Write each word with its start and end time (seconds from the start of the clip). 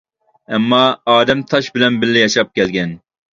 ئەمما، 0.55 0.79
ئادەم 1.13 1.43
تاش 1.51 1.69
بىلەن 1.77 2.01
بىللە 2.05 2.25
ياشاپ 2.25 2.51
كەلگەن. 2.59 2.97